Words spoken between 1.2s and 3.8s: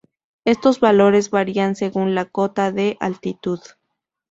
varían según la cota de altitud.